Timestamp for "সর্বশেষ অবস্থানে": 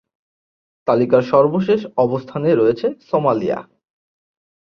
1.31-2.49